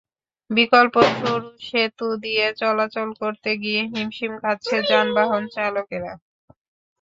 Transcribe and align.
বিকল্প 0.49 0.95
সরু 1.17 1.33
সেতু 1.61 2.07
দিয়ে 2.23 2.45
চলাচল 2.61 3.09
করতে 3.21 3.49
গিয়ে 3.63 3.81
হিমশিম 3.93 4.33
খাচ্ছে 4.43 4.75
যানবাহন 4.89 5.43
চালকেরা। 5.55 6.13